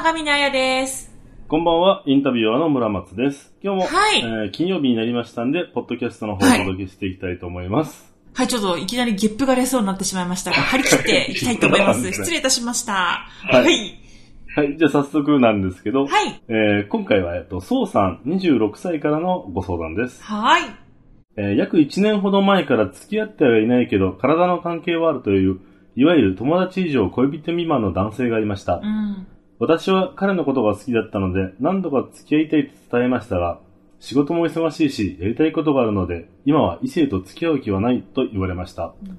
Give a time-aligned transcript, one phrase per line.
[0.00, 1.12] は長峰綾です
[1.46, 3.52] こんばんは、インタビュアーの村松です。
[3.62, 8.10] 今日も、はい、えー、金曜日になりましたんで、ポッドキャストの方をお届けしていきたいと思います。
[8.32, 12.02] はい、はい、ちょっといきなりゲップが出そうになってしまいましたが、 張り切っていきたいと思います。
[12.02, 12.92] ね、失礼いたしました。
[12.94, 13.62] はい。
[13.62, 14.00] はい
[14.56, 14.78] はい。
[14.78, 16.40] じゃあ早速なんですけど、はい。
[16.48, 20.24] えー、今回は、えっと、宋さん26歳からのご相談です。
[20.24, 20.62] はい。
[21.36, 25.60] えー、約1年ほど前から付き合ってはいないけど、体の関係はあるという、
[25.94, 28.80] いわゆる友達以上恋人未満の男性がいました。
[28.82, 29.26] うん、
[29.60, 33.60] 私は彼のことが好きだったので、何度か付き合いたいと伝えましたが、
[33.98, 38.94] 仕事も忙しいし、やりたいことがあるので、今は異性と付き合う気はないと言われました。
[39.06, 39.18] うん、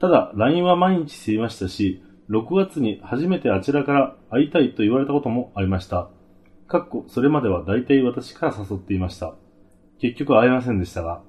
[0.00, 6.08] ただ、LINE は毎日していましたし、6月に初めてあちらから会いたいと言われたこともありました。
[6.66, 9.34] かっこ、それまでは大体私から誘っていました。
[10.00, 11.20] 結局会えませんでしたが、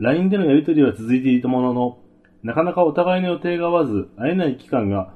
[0.00, 1.98] LINE でのやりとりは続いていたものの、
[2.42, 5.14] なかなかお互いの予定が合わず、会えない期間が、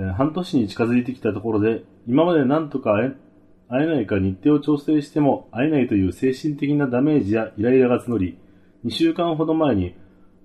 [0.00, 3.30] えー、半年に近づいてきたところで、今まで何とか会え
[3.68, 8.38] 会えないか日程を調整しても会えないという精神的なダメージやイライラが募り、
[8.84, 9.94] 2週間ほど前に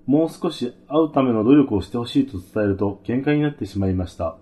[0.06, 4.36] もう少し会うための努力をしてほしいと伝えると喧嘩になってしまいました。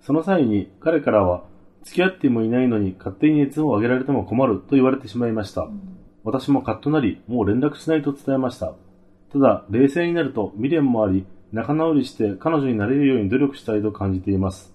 [0.00, 1.44] その際に彼からは
[1.82, 5.66] 付き合ってもいないのに勝手に熱を上げられても困ると言われてしまいました。
[6.22, 8.74] 私もカッとなり、もう連絡しないと伝えました。
[9.32, 14.74] ただ、冷静になると未練もあり、仲直りして彼女になれるように努力したいと感じています。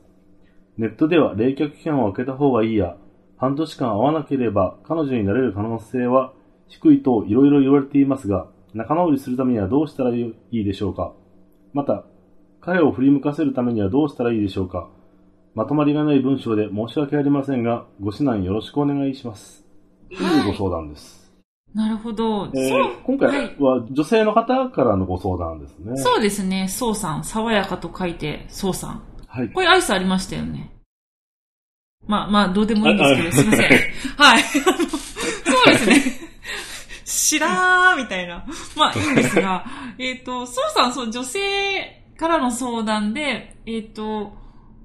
[0.77, 2.95] ネットでは冷却期間を空けた方がいいや、
[3.35, 6.33] 半年間会わなければ彼女になれる可能性は
[6.69, 11.11] 低いと色々言われていますが、仲直りするためにはどうしたらいいでしょうか
[11.73, 12.05] また、
[12.61, 14.89] 彼を振り向かせるためにはどうしたらいいでしょうか
[15.55, 19.65] まとまりがない文章で申し訳ありませんが、ご指南よろしくお願いします。
[20.09, 21.28] というご相談です。
[21.73, 22.49] なるほど。
[22.55, 25.97] えー、今回は女性の方からのご相談ですね。
[25.97, 26.67] そうですね。
[26.67, 27.23] そうさん。
[27.23, 29.03] 爽やかと書いて、そうさん。
[29.27, 29.49] はい。
[29.49, 30.71] これアイスありましたよね。
[32.07, 33.69] まあまあ、どうでもいいんですけど、すいません。
[34.17, 34.43] はい。
[34.49, 36.29] そうですね。
[37.05, 38.43] 知らーみたいな。
[38.75, 39.65] まあ、いいんですが、
[39.99, 44.33] えっと、そうさん、そう、女性からの相談で、えっ、ー、と、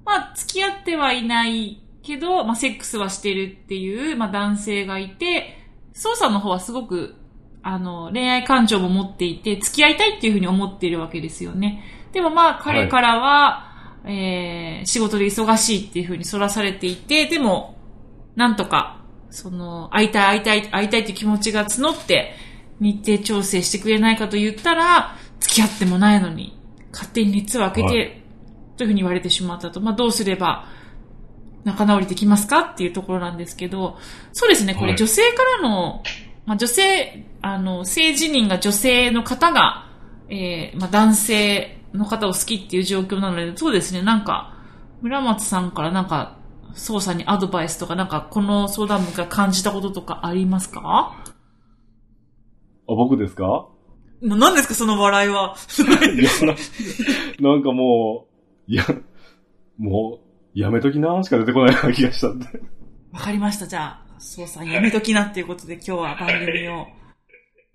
[0.05, 5.64] まあ、付き合ってはいないけど、まあ、セックスはしてるっていう、まあ、男性がいて、
[5.95, 7.15] そうさんの方はすごく、
[7.63, 11.83] あの、恋愛感情も持っていて、付き合いたいっていうふうに思っているわけですよね。
[12.11, 13.71] でもまあ、彼からは、
[14.03, 17.77] はい、えー、仕事で忙しいっていうふうにそらされていて、でも、
[18.35, 22.35] なんとか、その、会いたい、会いたい、会いたいって気持ちが募って、
[22.81, 26.59] 日程調整してくれないかと言ったら、付き合ってもないのに、
[26.91, 28.23] 勝手に熱を開けて、はい、
[28.75, 29.79] というふうに言われてしまったと。
[29.79, 30.67] まあ、どうすれば、
[31.65, 33.97] 仲直りできますかっていうところなんですけど、
[34.31, 36.01] そうですね、これ女性からの、
[36.45, 39.89] まあ、女性、あの、性自認が女性の方が、
[40.29, 44.53] えー、まあ、男性の方を好きっていう状況なので、そうですね、なんか、
[45.01, 46.37] 村松さんからなんか、
[46.75, 51.15] 操作にアドバイスとか、なんかこの相談文から感じたこととかありますか？
[52.87, 53.67] あ、僕ですか？
[54.21, 55.55] な、何ですかその笑いは？
[57.39, 58.27] いなんかも
[58.67, 58.83] う、いや、
[59.79, 60.24] もう、
[60.55, 62.47] やめときなしか出てこないような気がしたんで。
[63.11, 63.67] わかりました。
[63.67, 66.87] じゃあ、そうさんやめときなっていうことで今日は番組を。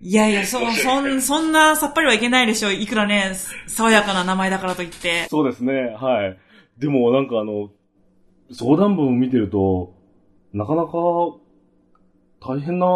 [0.00, 2.72] いやいや、そう、そん、そんなさっぱりはいけないでしょ。
[2.72, 3.34] いくらね、
[3.66, 5.26] 爽やかな名前だからといって。
[5.28, 6.38] そうですね、はい。
[6.78, 7.68] でもなんかあの、
[8.50, 9.94] 相談文を見てると、
[10.54, 10.91] なかなか
[12.41, 12.86] 大変な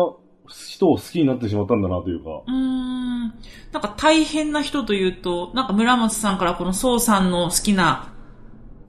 [0.49, 2.43] 人を好きになってしまったんだなというか。
[2.47, 3.29] うん。
[3.71, 8.14] なんか大変な人というと、なんか村松さんからこの宋さんの好きな、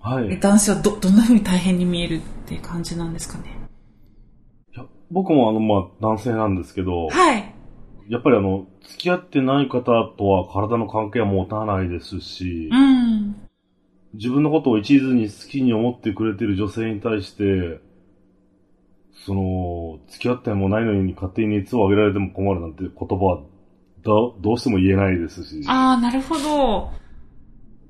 [0.06, 0.40] はい。
[0.40, 3.58] 男性はど、どんな風に大変に見えるって感じなんですかね？
[4.76, 7.56] いや、僕もあの、まあ、男性なんですけど、はい。
[8.08, 9.82] やっぱりあの、付き合ってない方
[10.16, 13.36] とは体の関係は持たないですし、うん。
[14.14, 17.82] 自分のことを一途に好きに思ってくれてる女性に対して、
[19.26, 23.42] その、付き合ってもないのに勝手に熱を上げられても困るなんて言葉は、
[24.04, 25.64] どどうしても言えないですし。
[25.66, 26.92] ああ、なるほど。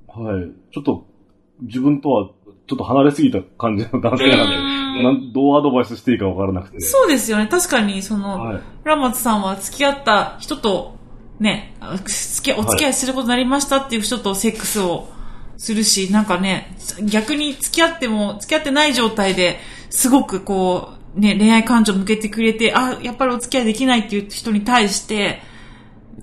[0.07, 0.51] はい。
[0.71, 1.13] ちょっと、
[1.61, 2.29] 自分とは、
[2.67, 6.79] ちょっと離れすぎた感じの男性なので、なんどうアドバイスしていいかわからなくて。
[6.81, 7.47] そうですよね。
[7.47, 10.95] 確かに、その、はい、ラマツさんは付き合った人と、
[11.39, 11.75] ね、
[12.05, 15.09] 付きお付き合いすることになりましたっていう人とセックスを
[15.57, 19.59] するし、なんかね、逆に付き合っても、付き合ってない状態で、
[19.89, 25.41] すごくこう、ね、恋愛感情向けてくれて、あ、やっぱりお付き合いできないっていう人に対して、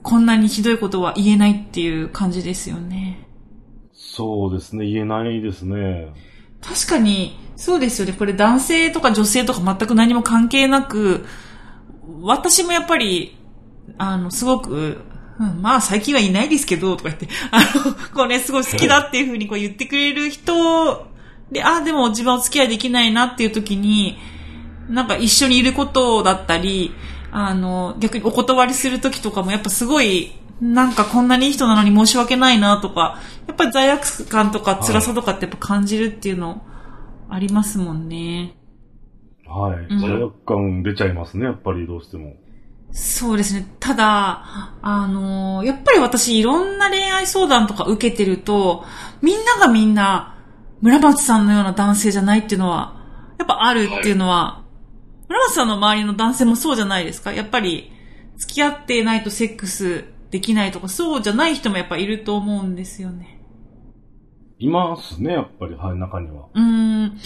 [0.03, 3.27] こんなにひどいことは言えないっていう感じですよね。
[4.15, 6.13] そうですね、言えないですね。
[6.61, 8.13] 確かに、そうですよね。
[8.13, 11.25] これ男性とか女性とか全く何も関係なく、
[12.21, 13.39] 私もやっぱり、
[13.97, 14.99] あの、すごく、
[15.41, 21.07] うん、まあ最近はいないですけど、とか言って、あの、 これすごい好きだっていうふうにこう言ってくれる人
[21.51, 24.19] で、あ、でも自分はお付き合いできないなっていう時に、
[24.91, 26.93] なんか一緒にいることだったり、
[27.31, 30.33] あの、逆にお断りする時とかもやっぱすごい、
[30.63, 33.19] なんかこんなにいい人なのに申し訳ないなとか、
[33.49, 36.63] やっぱり罪悪感とか辛さとかってやっぱ感じるっていうの
[37.29, 38.55] ありますもんね。
[39.45, 40.01] はい。
[40.01, 42.35] 罪悪感出ちゃいますね、やっぱりどうしても。
[42.93, 43.75] そうですね。
[43.81, 44.45] ただ、
[44.83, 48.85] あのやっぱり私いろんな恋愛相談とか受けてると、
[49.21, 50.37] みんながみんな、
[50.81, 52.95] 村松さんのような男性じゃないっていうのは、
[53.39, 54.65] やっぱあるっていうのは、は
[55.25, 57.91] い、村松さんの周りの男性もそうじゃないですかやっぱり、
[58.37, 63.39] 付き合ってないとセックスできないとか、そうじゃない人もやっぱいると思うんですよね。
[64.59, 66.47] いますね、やっぱり、はい、中には。
[66.55, 67.19] うん。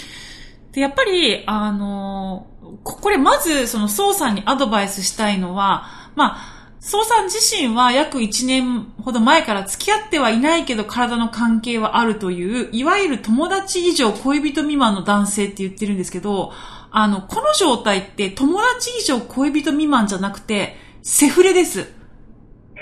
[0.72, 2.48] で、やっぱり、あの
[2.82, 5.86] これまず、その、宋さんにアドバイスしたいのは、
[6.16, 16.52] まあ、宋さん自身は約1年ほど前から付き合ってはいないけど体の関係はあるという、いわゆる友達以上恋人未満の男性って言ってるんですけど、
[16.90, 21.95] あの、この状態って友達以上恋人未満じゃなくて、セフレです。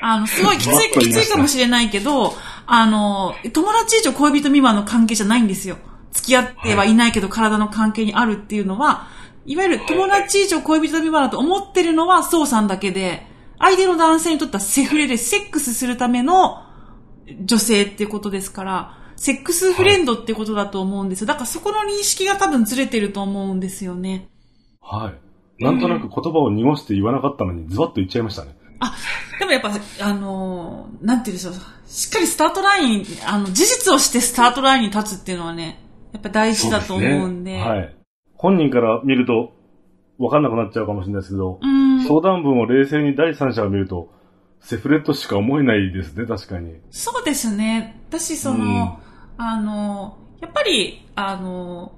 [0.00, 2.34] あの、すごいきつい、 きついかもしれないけど、
[2.66, 5.76] あの、友達以上恋人未満の関係じゃないんですよ。
[6.12, 9.08] 付き合ってはいないけど体の関係にあるっていうのは、
[9.46, 13.26] いわゆる友達以上恋人未満だと思ってるのは宋さんだけで、
[13.58, 16.62] 相手の男性にとってはセフレでセックスするための
[17.44, 21.26] 女性っていうことですから、セックスフレンドってことだと思うんですよ。
[21.26, 24.28] だからそこの認識が多分ずれてると思うんですよね。
[24.80, 25.12] は
[25.58, 25.62] い。
[25.62, 28.56] なんとなく言葉を濁して言わなかったのにズバッと言っちゃいましたね。
[28.80, 28.94] あ、
[29.38, 31.54] でもやっぱ、あのー、なんて言うんでしょう。
[31.86, 35.80] しっかりスタートライン、あの、事実をしてスタートラインに立つっていうのはね、
[36.12, 37.52] やっぱ大事だと思うんで。
[37.52, 37.96] でね、はい。
[38.34, 39.52] 本人から見ると、
[40.18, 41.60] わかんなくなっちゃうかもしれないですけど、
[42.06, 44.12] 相談文を冷静に第三者が見ると、
[44.60, 46.74] セフレットしか思えないですね、確かに。
[46.90, 48.00] そうですね。
[48.08, 49.00] 私、その、
[49.36, 51.92] あの、やっぱり、あの、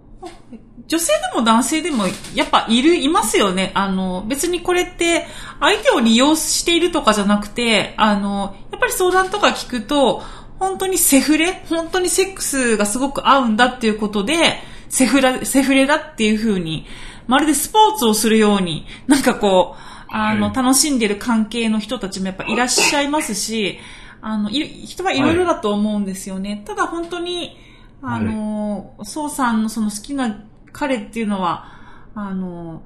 [0.87, 3.73] 女性でも男性でもやっぱいる、いますよね。
[3.75, 5.26] あの、別にこれって
[5.58, 10.23] 相手を利用しているとかじゃなくて、あの、やっぱり相談とか聞くと、
[10.58, 14.34] 本当にセフレ本当にセックスがすごく合うんだっていうことで、
[14.88, 16.87] セフラ、セフレだっていうふうに、
[17.26, 23.79] まるでスポーツをするように、なんかこう、あの、楽しんでる関係の人たちもやっぱいらっしゃいますし、
[24.22, 26.62] あの、い人はいろいろだと思うんですよね。
[26.64, 27.56] ただ本当に、
[28.02, 31.72] あの、宋さんのその好きな彼っていうのは、
[32.14, 32.82] あの、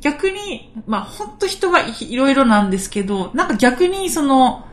[0.00, 4.66] 逆に、まあ、ほんと人はいろいろなんですけど、なんか逆にその、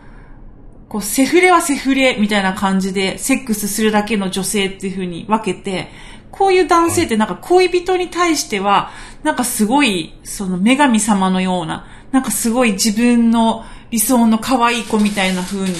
[0.88, 5.90] こう、セフレはセフレみたいな感じで、セックスするだけの女性っていう風に分けて、
[6.32, 8.92] こういう男性ってなんか恋人に対しては、
[9.24, 15.76] なんかすごい、その女神様のような、なんかすごい自分の理想の可愛い子みたいな風に、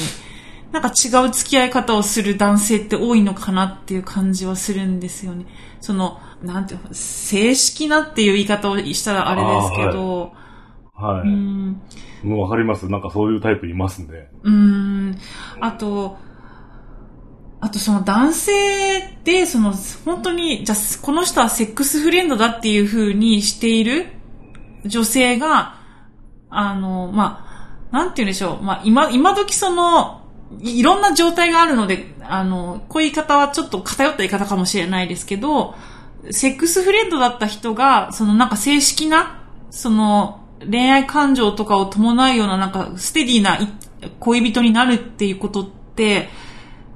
[0.72, 5.46] なんか違う付き合い方をする男性って多いのかなっていう感じはするんですよね。
[5.80, 10.34] その、なんていう正式なっていう言い方をしたらあれですけど、
[10.94, 11.20] はい。
[11.20, 11.82] はい、うん。
[12.24, 12.90] もうわかります。
[12.90, 14.30] なんかそういうタイプいますね。
[14.44, 15.18] うん。
[15.62, 16.18] あと、
[17.60, 19.74] あとその男性で、その
[20.06, 24.08] 本当に、じゃこの人はセックスフレンドだっていう風にしている
[24.86, 25.76] 女性が、
[26.50, 27.46] あの、ま
[27.92, 28.64] あ、なんて言うんでしょう。
[28.64, 30.27] まあ、今、今時その、
[30.62, 35.76] いろんな状態があるので、あの、こういう言い方はちょっと偏った言い方かもしれないですけど、
[36.32, 43.60] セックスフレンドだった人が、そのなんか正式な、その、恋愛感情とかを伴うようななんかステディな
[44.20, 46.30] 恋人になるっていうことって、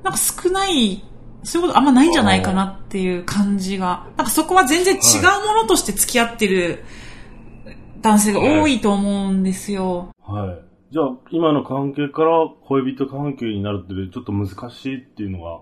[0.03, 1.03] なんか少ない、
[1.43, 4.07] そういうことあんまないんじゃないかなっていう感じが。
[4.17, 6.83] なんかそこは全然違うものとして付き合ってる
[8.01, 10.09] 男性が多いと思うんですよ。
[10.23, 10.47] はい。
[10.47, 10.59] はい、
[10.91, 15.61] じゃあ、今の関係から恋人関係になるってちょっと難しいっていうのが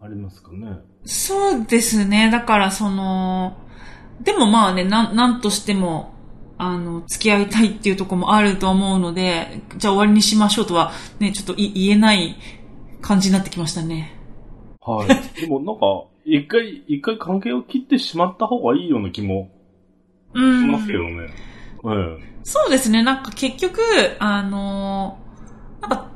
[0.00, 0.78] ありますかね。
[1.04, 2.30] そうですね。
[2.30, 3.58] だからその、
[4.22, 6.14] でもまあね、なん、なんとしても、
[6.56, 12.36] あの、付き合いたいっていうところもあると思うので、じゃあ終わりにしましょうとは、ね、ちょっと言えない
[13.02, 14.18] 感じになってきましたね。
[14.80, 15.08] はい。
[15.42, 19.50] でもなんか、一回、一回関係を切ってしまった方がいいような気も
[20.34, 21.10] しますけどね。
[21.10, 21.55] うん。
[22.44, 23.02] そうですね。
[23.02, 23.80] なんか結局、
[24.18, 25.18] あの
[25.80, 26.08] なんか、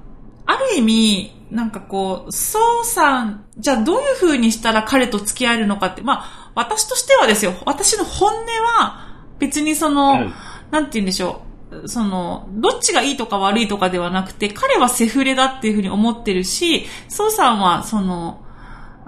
[0.46, 8.44] ある意味、なんかこう、そうさん、じゃあどういう風にしたら彼と付き合えるのかって、まあ、私としてはですよ、私の本音
[8.78, 10.32] は、別にその、はい
[10.70, 11.88] なんて言うんでしょう。
[11.88, 18.40] その、どっちがいいとか悪いとかではなくて、彼はセフレだっていうふうに思ってるし、そうさんは、その、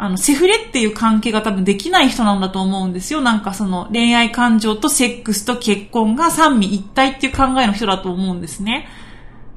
[0.03, 3.21] あの、セフレっていう関係が多分できない人なんだと思うんですよ。
[3.21, 8.89] なんかその、恋愛感情とセックスと結婚が三位一体っていう考えの人だと思うんですね。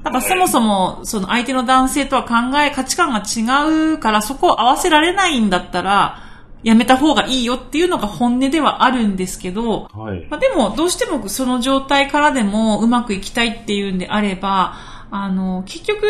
[0.04, 6.22] だからそもそも、その相手の男性とは考え、価値観が違うから、そこを合わせられないんだったら、
[6.62, 10.28] やめた方がいいよっていうのが本音ではあるんですけど、はい。
[10.30, 14.76] まあ、でも、どうしてもその状態からでもうまくいきたいっていうんであれば、
[15.10, 16.06] あの、結局、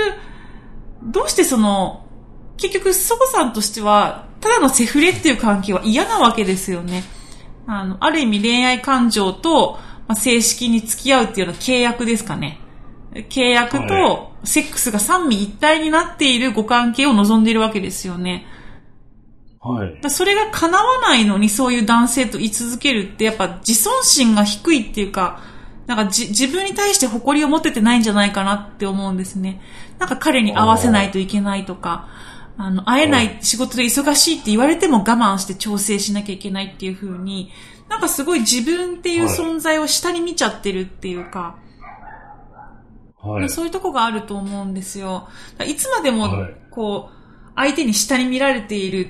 [1.05, 2.06] どうしてその、
[2.57, 7.05] 結局、そこさんとしては、ただのセフレっていう関係は嫌なわけですよね。
[7.67, 12.61] あの、ある意味恋愛感情と、まあ、正式に付き合うっていうような契約ですかね。
[13.31, 18.47] 契約はとセックスが三位一体になっているご関係を望んでいるわけですよね。
[19.61, 25.41] はいそれが叶わないのにそういう男性と居続けるってやっぱ自尊心が低いっていうか、
[25.87, 29.61] なんかじ自分に対して誇りを持ててないんじゃないかなって思うんですね。
[29.99, 32.09] なんか彼に合わせないといけないとか、
[32.59, 37.51] あの、会えな、はい仕事で忙しいって言われても我慢して調整しなきゃいけないっていう風に、
[37.89, 41.57] なんかすごい自分っていう存在を下に見ちゃってるっていうか、
[43.23, 43.49] はい。
[43.51, 45.29] そういうとこがあると思うんですよ。
[45.67, 49.09] いつまでもはい、こう、相手に下に見られている。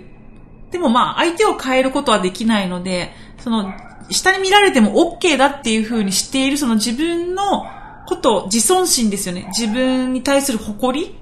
[0.70, 3.72] でもまあ、相手を変えることはできないので、その、
[4.10, 7.66] 下に見られても OK だっていう風にしている、その自分の
[8.06, 9.46] こと、自尊心ですよね。
[9.58, 11.14] 自分に対する誇り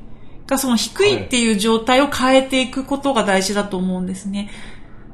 [0.54, 4.50] がその低いっていう状態を変えていくことが大事だと思うんですね。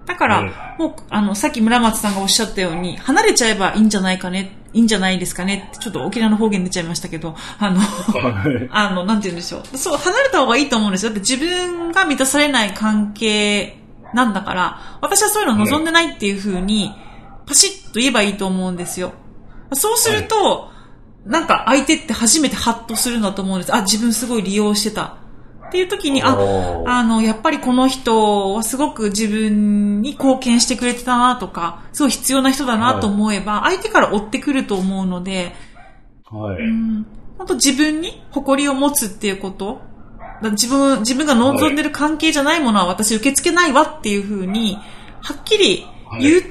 [0.07, 8.69] だから、はもう、あの、さっき村松さんがおっしゃったように、離れちゃえばいいんじゃないかね、いいんじゃないですかねって、ちょっと沖縄の方言出ちゃいましたけど、あの、はい。
[8.71, 9.77] あの、なんて言うんでしょう。
[9.77, 11.11] そう、離れた方がいいと思うんですよ。
[11.11, 13.79] だって自分が満たされない関係
[14.13, 16.93] なんだから、私はそういうの望んでないっていう風に、
[17.47, 19.13] パシッと言えばいいと思うんですよ。
[19.73, 20.71] そうすると、
[21.25, 23.75] なんか相手って初めてハッとするんだと思うんです。
[23.75, 25.20] あ、自分すごい利用してた。
[25.71, 26.37] っていう時に、あ、
[26.85, 35.55] あの、やっぱりこの人はすごく自分に貢献してくれてたなとか、すごい必要な人だなと思えば、相手から追ってくると思うので、
[36.29, 36.63] はい。
[36.63, 37.07] うん
[37.39, 39.81] 本当自分に誇りを持つっていうこと。
[40.43, 44.77] 自分、自分が望んでる関係じゃないものは私受け付けないわっていうふうに、
[45.23, 45.87] はっきり
[46.21, 46.43] 言う、は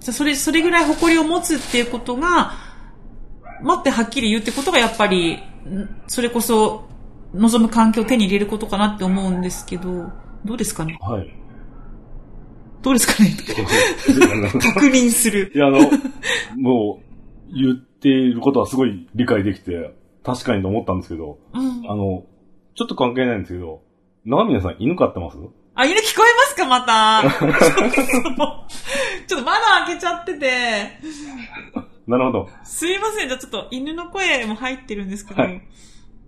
[0.00, 2.52] じゃあそれ、それぐらい誇りを持つっていうことが、
[3.62, 5.40] 持ってはっきり言うってことがやっぱり、ん
[6.06, 6.86] それこそ
[7.34, 10.10] 望む環境を手に入れることかなって思うんですけど、
[10.44, 10.98] どうですかね？
[11.00, 11.34] はい。
[12.82, 13.30] どうですかね？
[14.74, 15.52] 確認する。
[15.54, 15.78] いや、あの、
[16.56, 17.00] も
[17.50, 21.90] う、言っていることはすごい理解できて、確かにと思ったんですけど、うん。
[21.90, 22.24] あの、
[22.74, 23.82] ちょっと関係ないんですけど、
[24.24, 25.38] 長峰さん犬飼ってます？
[25.74, 27.22] あ、犬聞こえますかまた？
[27.28, 28.66] ちょっとその
[29.26, 30.50] ちょっと窓開けちゃってて。
[32.06, 32.48] なるほど。
[32.64, 33.28] すいません。
[33.28, 35.42] じゃあちょっと犬の声も入ってるんですけど。
[35.42, 35.62] はい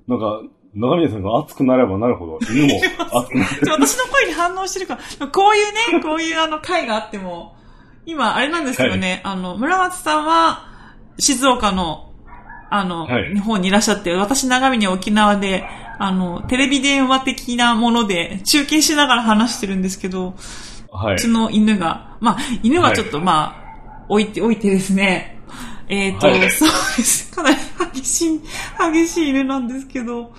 [0.09, 0.41] なんか、
[0.76, 2.80] 長峰さんが熱くなればなるほど、犬も
[3.21, 3.73] 熱くなる。
[3.73, 7.56] 私の声に反応してるから、こういうね、こういうあの回があっても、
[8.04, 10.66] 今、あれなんですよね、あの、村松さんは、
[11.18, 12.12] 静岡の、
[12.71, 15.64] あの、はい日本にいらっしゃって、私長見に沖縄で、
[15.99, 20.35] あの、テレビ電話的なもので、中継しながら話してるんですけど、
[20.92, 21.28] はいうち。
[21.28, 25.40] の犬が、まあ、犬はちょっとまあ、置いて、置いてですね、
[25.88, 27.35] えっ、と、はいそうです。
[27.35, 27.56] かなり
[27.95, 28.40] 激しい、
[28.92, 30.33] 激しい犬なんですけど、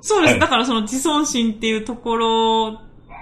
[0.00, 0.30] そうです。
[0.32, 0.40] はい。
[0.40, 2.80] だからその自尊心っていうところ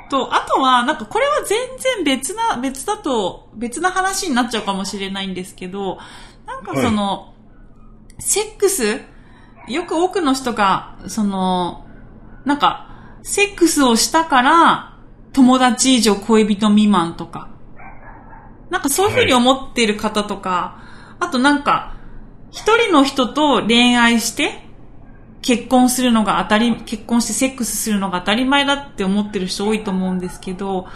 [0.09, 5.99] と、あとは、なんかこれは全然別な、別だと、別な話になっちゃうかもしれないんですけど、
[6.47, 7.35] なんかその、
[8.19, 9.01] セックス
[9.69, 11.87] よく多くの人が、その、
[12.45, 12.87] なんか、
[13.23, 14.99] セックスをしたから、
[15.33, 17.51] 友達以上恋人未満とか、
[18.71, 20.83] なんかそういうふうに思っている方とか、
[21.21, 21.97] あとなんか、
[22.51, 24.68] 一人の人と恋愛して、
[25.49, 30.87] 結婚するのが当たり、結婚してセックスするのが当たり前だって思ってる人多いと思うんですけど、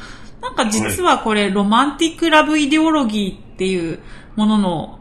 [0.42, 4.00] なんか実はこれ、ロマンティックラブイデオロギーっていう
[4.37, 4.99] ものの、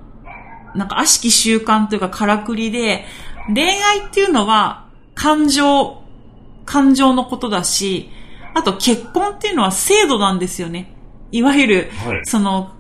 [0.74, 3.04] なんか悪しき習慣というかからくりで、
[3.54, 6.02] 恋愛っていうのは感情、
[6.64, 8.10] 感情のことだし、
[8.54, 10.96] あと結婚っていうのは制度なんですよね。
[11.34, 12.72] いわゆる、はいその、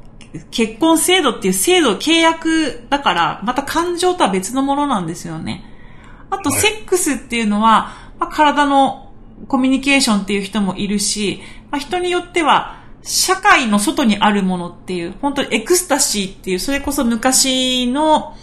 [0.51, 5.65] 結婚制度っていう制度、契約だから、また感情とは別のものなんですよね。
[6.31, 6.59] あと、はい。
[6.59, 9.11] セックスっていうのは、まあ、体の
[9.47, 18.35] コミュニケーションっていう人もいるし、まあ、人によっては、社会の外にあるものっていう、本当にエクスタシーっていう、それこそ昔の、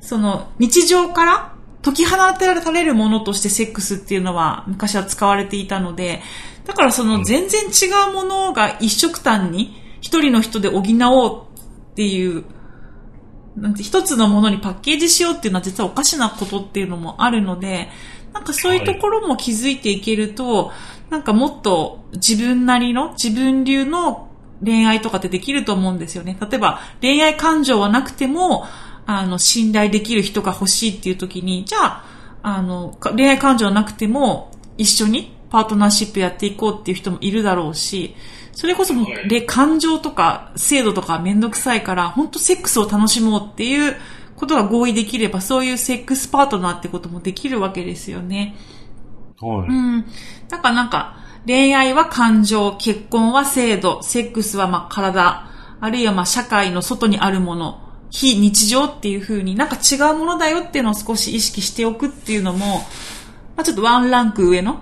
[0.00, 6.22] その、日常から解き放てられるものとしてセックスっていうのは昔は使われていたので、
[6.66, 11.42] だからその全然違うものが一色単に一人の人で補おう
[11.92, 12.44] っていう、
[13.60, 17.88] なんて一つのものにパッケージしようっていうのは実はおかしなことっていうのもあるので、
[18.32, 20.74] なんかそういうところも気づいていけると、は
[21.08, 24.28] い、なんかもっと自分なりの、自分流の
[24.64, 26.36] 恋愛とかってできると思うんですよね。
[26.40, 28.66] 例えば恋愛感情はなくても、
[29.06, 32.04] あの、信頼できる人が欲しいっていう時に、じゃあ、
[32.42, 38.14] あの、恋愛感情はなくても、一緒にパートナーシップやっていこうっていう人もいるだろうし、
[38.58, 43.94] それこそもう、感情とか制度とかめんどくさいから、本当セックスを楽しもうっていう
[44.34, 48.56] ことが合意できれば、そういうセックスパートナーってこともできるわけですよね。
[49.40, 49.68] はい。
[49.68, 50.04] うん。
[50.48, 55.48] だからなんか、恋愛は感情、結婚は制度、セックスはまあ体、
[55.80, 62.78] あるいはまあ社会の外にあるもの、非日常っていう風になんか違うものだよっていうのを少し意識しておくっていうのも、
[63.54, 64.80] まあ、ちょっとワンランク上の、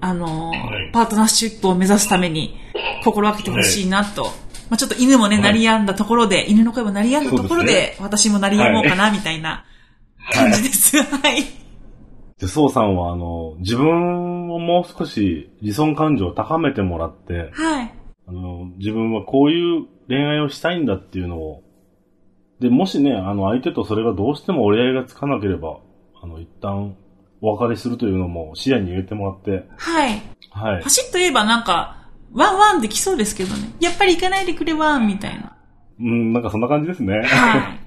[0.00, 2.64] あの、はい、パートナーシップを目指すために
[3.06, 4.22] 心がけてほしいなと。
[4.22, 4.32] はい、
[4.70, 9.64] まあ、ちょっと犬もね、鳴り止んだところで、犬の声も鳴り止んだところで、で私も鳴り止もうかな、みたいな
[10.32, 11.02] 感じです。
[11.02, 11.42] はい。
[12.38, 17.94] で、そうさんは、あの、自分をもう少し自尊感情を高めてもらって、はい。
[18.28, 21.62] あの、自分はこういう恋愛をしたいんだっていうのを
[22.60, 25.78] で、もしね、あの、相手とそれがどうしても折り合いがつかなければ、
[26.22, 26.96] あの、一旦、
[27.42, 29.68] お別れするというのも視野に入れてもらって。
[29.76, 30.22] はい。
[30.50, 30.82] はい。
[30.82, 31.95] パシッと言えばなんか、
[32.32, 33.72] ワンワンできそうですけどね。
[33.80, 35.56] やっぱり行かないでくれワンみたいな。
[35.98, 37.22] うん、なんかそんな感じですね。
[37.22, 37.86] はい。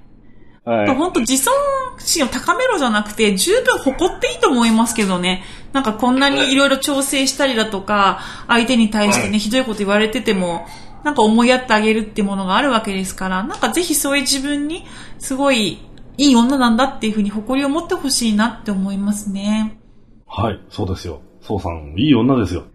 [0.69, 0.95] はい。
[0.95, 1.53] 本当自尊
[1.97, 5.43] 心を高めろじゃなくて、十分誇っていいと思いますけどね。
[5.73, 10.65] なんかこんなにいろいろ調整したりだとか、相手に対してね、ひどいこと言われてても、
[11.03, 14.85] なんか思いやってあげるっていうものがあるわけですから、なんかぜひそういう自分に
[15.17, 15.79] すごい
[16.17, 19.79] いい女なんだっていうふうに誇りを持ってほしいなって思いますね。
[20.27, 21.21] はい、そうですよ。
[21.41, 22.65] そうさん、いい女ですよ。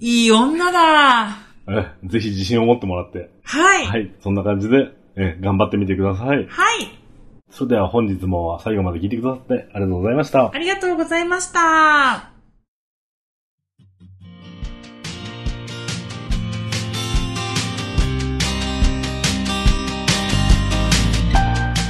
[0.00, 3.30] いい女だえ、ぜひ自信を持ってもらって。
[3.42, 3.86] はい。
[3.86, 6.28] はい、そんな感じで、え、頑張ってみてください。
[6.28, 6.46] はい。
[7.50, 10.50] それでは本日も最後まで聞いてくださってありがとうございました。
[10.52, 12.30] ありがとうございました。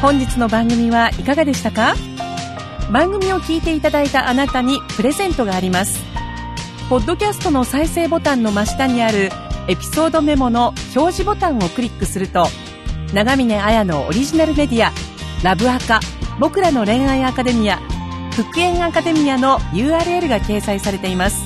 [0.02, 1.94] 本日の番組はいかがでしたか？
[2.92, 6.04] 番組を聞いていただいたあなたにプレゼントがあります
[6.90, 9.30] ポッドキャストの再生ボタンの真下にある
[9.68, 12.46] エピソードメモの表示ボタンをクリックすると
[13.14, 14.92] 長峰綾のオリジナルメディア
[15.42, 16.00] ラブアカ
[16.38, 17.78] 僕らの恋愛アカデミア
[18.32, 21.44] 復縁アカデミアの URL が掲載されています。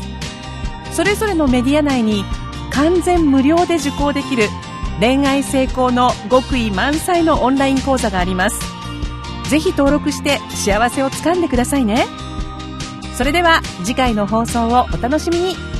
[0.92, 2.24] それぞれのメディア内に
[2.72, 4.48] 完全無料で受講できる
[4.98, 8.59] 恋愛成功の極意満載のオンライン講座があります。
[9.51, 12.07] ぜひ登録して幸せをつかんでくださいね。
[13.18, 15.77] それでは次回の放送をお楽しみに。